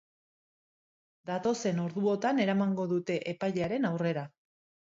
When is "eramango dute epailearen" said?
2.47-3.87